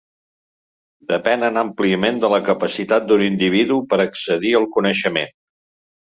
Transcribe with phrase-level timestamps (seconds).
[1.11, 5.33] Depenen àmpliament de la capacitat d'un individu per accedir al coneixement.